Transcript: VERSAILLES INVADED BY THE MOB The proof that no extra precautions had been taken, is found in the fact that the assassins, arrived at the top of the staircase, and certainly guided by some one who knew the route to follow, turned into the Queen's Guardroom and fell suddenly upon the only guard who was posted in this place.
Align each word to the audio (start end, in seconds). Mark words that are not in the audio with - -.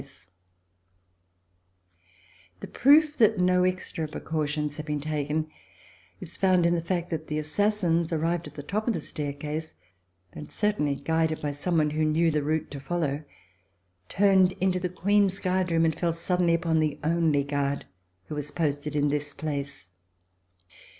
VERSAILLES 0.01 0.25
INVADED 2.55 2.59
BY 2.59 2.59
THE 2.61 2.65
MOB 2.65 2.73
The 2.73 2.79
proof 2.79 3.17
that 3.17 3.37
no 3.37 3.63
extra 3.63 4.07
precautions 4.07 4.77
had 4.77 4.85
been 4.87 4.99
taken, 4.99 5.51
is 6.19 6.37
found 6.37 6.65
in 6.65 6.73
the 6.73 6.81
fact 6.81 7.11
that 7.11 7.27
the 7.27 7.37
assassins, 7.37 8.11
arrived 8.11 8.47
at 8.47 8.55
the 8.55 8.63
top 8.63 8.87
of 8.87 8.95
the 8.95 8.99
staircase, 8.99 9.75
and 10.33 10.51
certainly 10.51 10.95
guided 10.95 11.39
by 11.39 11.51
some 11.51 11.77
one 11.77 11.91
who 11.91 12.03
knew 12.03 12.31
the 12.31 12.41
route 12.41 12.71
to 12.71 12.79
follow, 12.79 13.23
turned 14.09 14.53
into 14.53 14.79
the 14.79 14.89
Queen's 14.89 15.37
Guardroom 15.37 15.85
and 15.85 15.93
fell 15.95 16.13
suddenly 16.13 16.55
upon 16.55 16.79
the 16.79 16.97
only 17.03 17.43
guard 17.43 17.85
who 18.25 18.33
was 18.33 18.49
posted 18.49 18.95
in 18.95 19.09
this 19.09 19.35
place. 19.35 19.87